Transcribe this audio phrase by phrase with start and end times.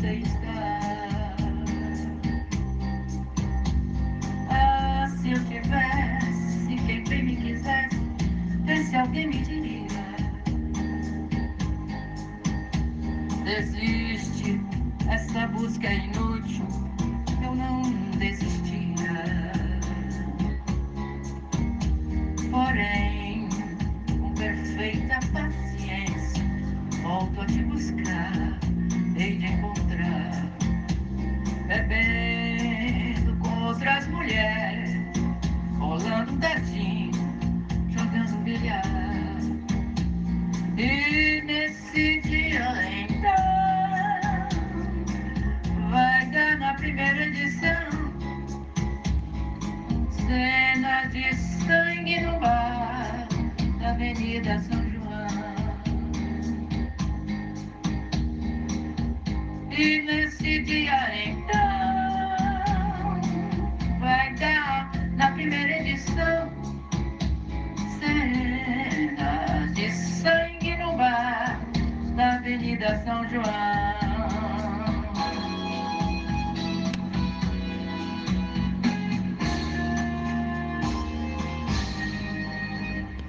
[0.00, 0.80] você está.
[4.48, 8.00] Ah, se eu tivesse, quem bem me quisesse,
[8.66, 9.90] esse alguém me diria.
[13.44, 14.58] Desiste,
[15.06, 16.69] essa busca é inútil.
[50.30, 53.26] Cena de sangue no bar
[53.80, 55.26] da Avenida São João.
[59.72, 61.58] E nesse dia então
[63.98, 66.48] vai dar na primeira edição
[67.98, 71.58] cenas de sangue no bar
[72.14, 73.69] da Avenida São João.